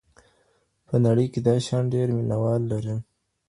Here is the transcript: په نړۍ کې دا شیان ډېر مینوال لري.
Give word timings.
په 0.87 0.95
نړۍ 1.05 1.25
کې 1.33 1.39
دا 1.47 1.55
شیان 1.65 1.85
ډېر 1.93 2.07
مینوال 2.17 2.61
لري. 2.71 2.95